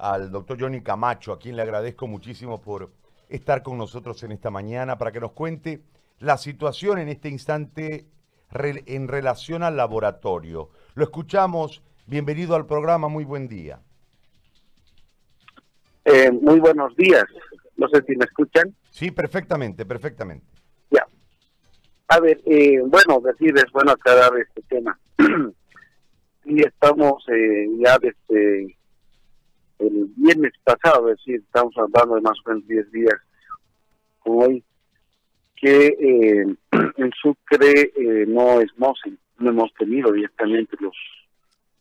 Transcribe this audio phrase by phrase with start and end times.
[0.00, 2.90] al doctor Johnny Camacho, a quien le agradezco muchísimo por
[3.28, 5.82] estar con nosotros en esta mañana para que nos cuente
[6.18, 8.06] la situación en este instante
[8.52, 10.70] en relación al laboratorio.
[10.94, 11.82] Lo escuchamos.
[12.06, 13.08] Bienvenido al programa.
[13.08, 13.80] Muy buen día.
[16.04, 17.24] Eh, muy buenos días.
[17.76, 18.74] No sé si me escuchan.
[18.90, 20.46] Sí, perfectamente, perfectamente.
[20.90, 21.06] Ya.
[22.08, 24.98] A ver, eh, bueno, decir, es bueno aclarar este tema.
[26.44, 28.76] y estamos eh, ya desde
[29.80, 33.16] el viernes pasado, es decir, estamos hablando de más o menos 10 días
[34.24, 34.62] hoy,
[35.56, 36.56] que eh,
[36.96, 40.94] en Sucre eh, no es no hemos tenido directamente los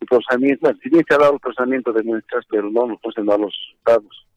[0.07, 3.43] procesamientos, si bien se ha dado el procesamiento de muestras, pero no nos han dado
[3.43, 4.27] los resultados.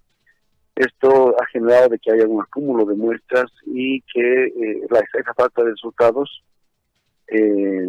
[0.75, 5.35] Esto ha generado de que haya un acúmulo de muestras y que eh, la, esa
[5.35, 6.43] falta de resultados,
[7.29, 7.89] eh,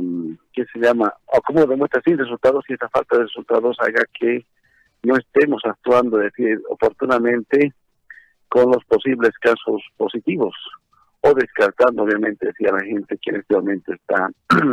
[0.52, 4.46] que se llama acúmulo de muestras sin resultados, y esa falta de resultados haga que
[5.04, 7.74] no estemos actuando decir, oportunamente
[8.48, 10.54] con los posibles casos positivos
[11.22, 14.30] o descartando obviamente a la gente que en este está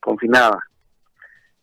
[0.00, 0.58] confinada.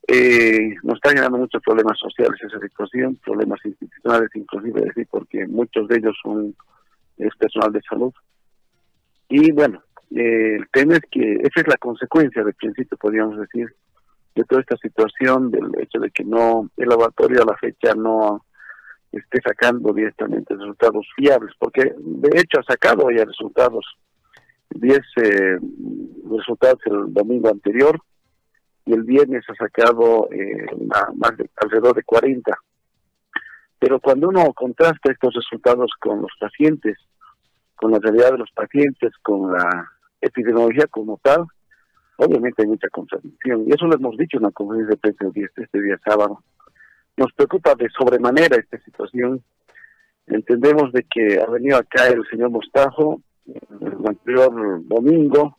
[0.08, 5.88] Eh, nos está generando muchos problemas sociales esa situación, problemas institucionales inclusive, decir, porque muchos
[5.88, 6.56] de ellos son
[7.18, 8.14] es personal de salud.
[9.30, 13.74] Y bueno, eh, el tema es que esa es la consecuencia del principio, podríamos decir,
[14.36, 18.46] de toda esta situación, del hecho de que no el laboratorio a la fecha no
[19.12, 23.86] esté sacando directamente resultados fiables, porque de hecho ha sacado ya resultados,
[24.72, 25.58] 10 eh,
[26.30, 28.00] resultados el domingo anterior,
[28.86, 30.66] y el viernes ha sacado eh,
[31.16, 32.56] más de, alrededor de 40.
[33.80, 36.98] Pero cuando uno contrasta estos resultados con los pacientes,
[37.76, 41.46] con la realidad de los pacientes, con la epidemiología como tal,
[42.18, 43.66] obviamente hay mucha contradicción.
[43.68, 46.44] Y eso lo hemos dicho en la conferencia de prensa este, este día sábado.
[47.18, 49.44] Nos preocupa de sobremanera esta situación.
[50.28, 55.58] Entendemos de que ha venido acá el señor Mostajo el anterior domingo,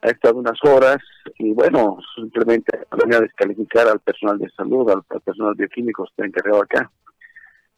[0.00, 0.98] ha estado unas horas
[1.38, 6.26] y bueno, simplemente venía a descalificar al personal de salud, al, personal bioquímico que está
[6.26, 6.90] encargado acá.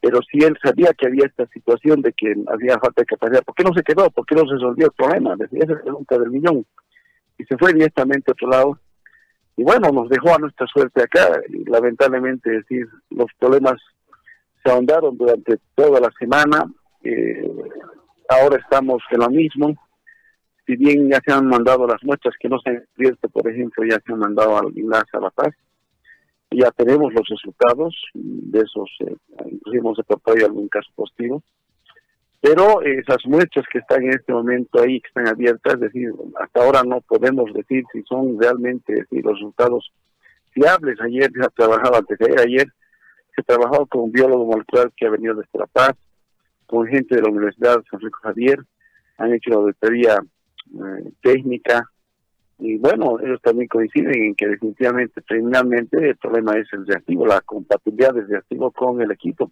[0.01, 3.55] Pero si él sabía que había esta situación de que había falta de capacidad, ¿por
[3.55, 4.11] qué no se quedó?
[4.11, 5.35] ¿Por qué no se resolvió el problema?
[5.35, 5.79] Esa es
[6.11, 6.65] la del millón.
[7.41, 8.79] Y se fue directamente a otro lado.
[9.57, 11.41] Y bueno, nos dejó a nuestra suerte acá.
[11.49, 13.81] Y lamentablemente, decir, los problemas
[14.63, 16.71] se ahondaron durante toda la semana.
[17.03, 17.51] Eh,
[18.29, 19.75] ahora estamos en lo mismo
[20.71, 23.85] si bien ya se han mandado las muestras que no se han abierto, por ejemplo,
[23.85, 25.53] ya se han mandado al enlace a La Paz,
[26.53, 29.17] ya tenemos los resultados de esos, eh,
[29.51, 31.43] inclusive hemos reportado algún caso positivo,
[32.41, 36.63] pero esas muestras que están en este momento ahí, que están abiertas, es decir, hasta
[36.63, 39.93] ahora no podemos decir si son realmente decir, los resultados
[40.53, 40.99] fiables.
[41.01, 42.67] Ayer se ha trabajado, antes de ayer,
[43.35, 45.95] se ha trabajado con un biólogo molecular que ha venido desde La
[46.67, 48.61] con gente de la Universidad San Francisco Javier,
[49.19, 50.19] han hecho la auditoría
[50.75, 51.91] eh, técnica.
[52.59, 57.41] Y bueno, ellos también coinciden en que definitivamente, finalmente, el problema es el reactivo, la
[57.41, 59.51] compatibilidad del reactivo con el equipo,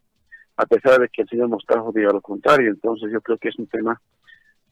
[0.59, 2.71] a pesar de que el señor Mostajo diga lo contrario.
[2.71, 4.01] Entonces, yo creo que es un tema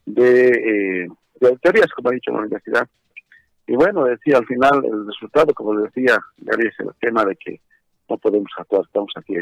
[0.04, 1.08] de, eh,
[1.40, 2.88] de autorías, como ha dicho la universidad.
[3.68, 7.60] Y bueno, decía al final, el resultado, como decía, es el tema de que
[8.08, 9.34] no podemos actuar, estamos aquí.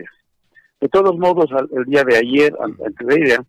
[0.80, 3.44] De todos modos, el día de ayer, antes de ella,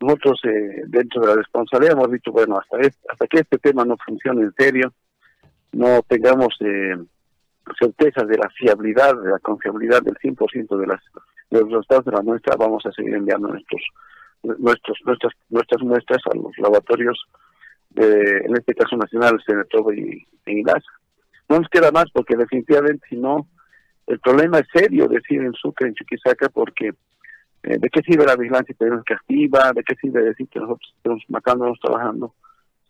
[0.00, 2.76] nosotros, eh, dentro de la responsabilidad, hemos dicho, bueno, hasta,
[3.08, 4.92] hasta que este tema no funcione en serio,
[5.72, 6.96] no tengamos eh,
[7.78, 11.00] certezas de la fiabilidad, de la confiabilidad del 100% de, las,
[11.50, 13.82] de los resultados de la muestra, vamos a seguir enviando nuestros,
[14.42, 17.18] nuestros, nuestras, nuestras muestras a los laboratorios,
[17.90, 20.64] de, en este caso nacional, Seneto y en
[21.48, 23.48] No nos queda más porque definitivamente, si no,
[24.06, 26.92] el problema es serio, decir en Sucre, en Chuquisaca, porque
[27.66, 29.72] eh, ¿De qué sirve la vigilancia que activa?
[29.74, 32.34] ¿De qué sirve decir que nosotros estamos matándonos trabajando?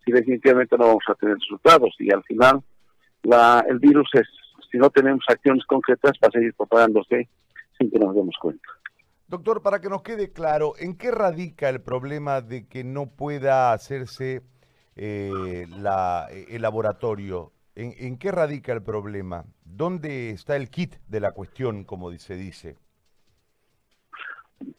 [0.05, 2.61] Si definitivamente no vamos a tener resultados y al final
[3.23, 4.27] la, el virus es,
[4.71, 7.29] si no tenemos acciones concretas, va a seguir propagándose
[7.77, 8.67] sin que nos demos cuenta.
[9.27, 13.73] Doctor, para que nos quede claro, ¿en qué radica el problema de que no pueda
[13.73, 14.41] hacerse
[14.95, 17.51] eh, la, el laboratorio?
[17.75, 19.43] ¿En, ¿En, qué radica el problema?
[19.65, 22.77] ¿Dónde está el kit de la cuestión, como se dice?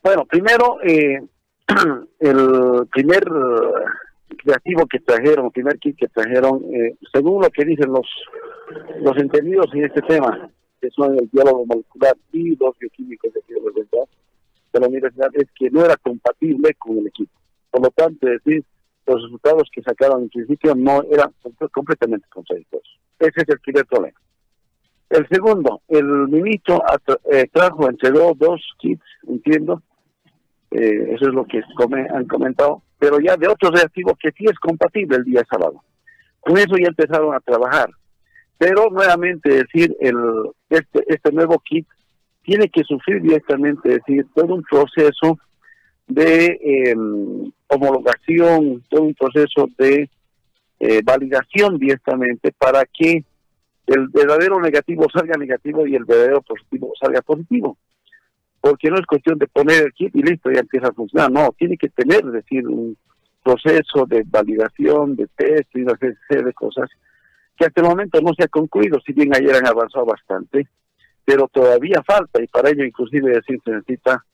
[0.03, 1.21] Bueno, primero, eh,
[2.21, 7.65] el primer eh, creativo que trajeron, el primer kit que trajeron, eh, según lo que
[7.65, 8.07] dicen los,
[9.01, 10.51] los entendidos en este tema,
[10.81, 13.43] que son el biólogo molecular y los bioquímicos de
[14.71, 17.33] de la universidad, es que no era compatible con el equipo.
[17.71, 18.65] Por lo tanto, es decir,
[19.07, 21.33] los resultados que sacaron en principio no eran
[21.73, 22.99] completamente contradictorios.
[23.19, 24.19] Ese es el primer problema.
[25.09, 26.83] El segundo, el ministro
[27.33, 29.83] eh, trajo, entregó dos kits, entiendo,
[30.71, 31.63] eh, eso es lo que
[32.13, 35.83] han comentado, pero ya de otros reactivos que sí es compatible el día sábado.
[36.41, 37.89] Con eso ya empezaron a trabajar.
[38.59, 40.17] Pero nuevamente decir, el
[40.69, 41.87] este, este nuevo kit
[42.43, 45.39] tiene que sufrir directamente, decir, todo un proceso
[46.09, 50.11] de em, homologación, todo un proceso de
[50.81, 53.25] eh, validación directamente para que
[53.87, 57.77] el verdadero negativo salga negativo y el verdadero positivo salga positivo.
[58.61, 61.31] Porque no es cuestión de poner el kit y listo, ya empieza a funcionar.
[61.31, 62.97] No, tiene que tener, decir, un
[63.45, 66.89] proceso de validación, de test y una serie de cosas
[67.59, 70.69] que hasta el momento no se ha concluido, si bien ayer han avanzado bastante,
[71.25, 74.25] pero todavía falta y para ello inclusive decir se necesita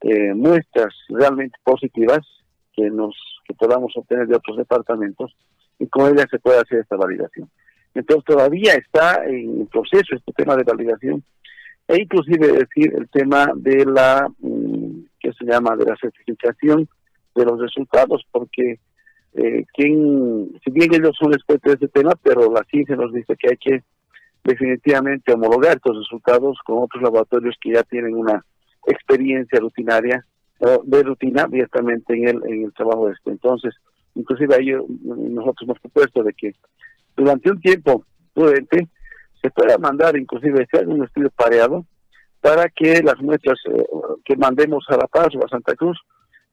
[0.00, 2.20] eh, muestras realmente positivas
[2.72, 3.14] que nos
[3.44, 5.34] que podamos obtener de otros departamentos
[5.78, 7.50] y con ellas se puede hacer esta validación.
[7.94, 11.24] Entonces todavía está en proceso este tema de validación
[11.88, 16.88] e inclusive decir el tema de la mm, que se llama de la certificación
[17.34, 18.78] de los resultados porque
[19.38, 23.36] eh, quien, si bien ellos son expertos de este tema, pero la ciencia nos dice
[23.36, 23.82] que hay que
[24.44, 28.44] definitivamente homologar estos resultados con otros laboratorios que ya tienen una
[28.86, 30.24] experiencia rutinaria
[30.84, 33.30] de rutina directamente en el, en el trabajo de este.
[33.30, 33.74] Entonces,
[34.14, 36.54] inclusive ahí nosotros hemos propuesto de que
[37.16, 38.04] durante un tiempo
[38.34, 38.88] prudente
[39.40, 41.84] se pueda mandar inclusive si un estudio pareado
[42.40, 43.84] para que las muestras eh,
[44.24, 45.98] que mandemos a La Paz o a Santa Cruz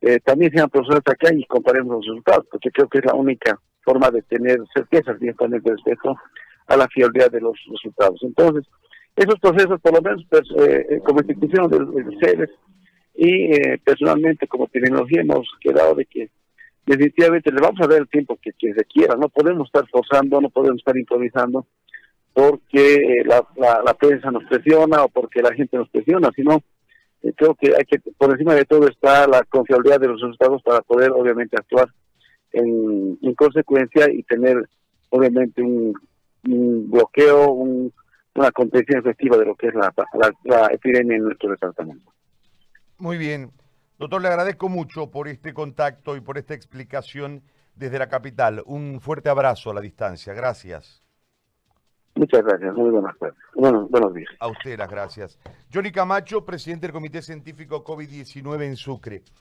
[0.00, 3.58] eh, también sean procesadas acá y comparemos los resultados, porque creo que es la única
[3.82, 6.16] forma de tener certezas directamente respecto
[6.66, 8.20] a la fiabilidad de los resultados.
[8.22, 8.64] Entonces,
[9.14, 12.50] esos procesos, por lo menos pues, eh, como institución de, de seres
[13.14, 16.28] y eh, personalmente como tecnología hemos quedado de que
[16.84, 20.40] definitivamente le vamos a dar el tiempo que, que se quiera, no podemos estar forzando,
[20.40, 21.66] no podemos estar improvisando
[22.34, 26.60] porque la, la, la prensa nos presiona o porque la gente nos presiona, sino eh,
[27.34, 30.82] creo que hay que, por encima de todo está la confiabilidad de los resultados para
[30.82, 31.88] poder obviamente actuar
[32.52, 34.68] en, consecuencia y tener
[35.10, 35.94] obviamente un,
[36.42, 39.92] bloqueo, una contención efectiva de lo que es la,
[40.44, 42.12] la, epidemia en nuestro departamento.
[42.98, 43.50] Muy bien.
[43.98, 47.42] Doctor, le agradezco mucho por este contacto y por esta explicación
[47.74, 48.62] desde la capital.
[48.66, 50.34] Un fuerte abrazo a la distancia.
[50.34, 51.05] Gracias.
[52.16, 53.36] Muchas gracias, muy buenas tardes.
[53.54, 54.30] Bueno, buenos días.
[54.40, 55.38] A usted las gracias.
[55.72, 59.22] Johnny Camacho, presidente del Comité Científico COVID-19 en Sucre.